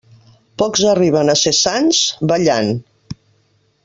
Pocs 0.61 0.85
arriben 0.93 1.29
a 1.33 1.37
ser 1.43 1.53
sants, 1.59 1.99
ballant. 2.33 2.73